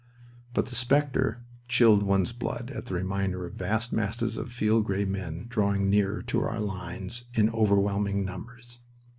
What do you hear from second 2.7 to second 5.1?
at the reminder of vast masses of field gray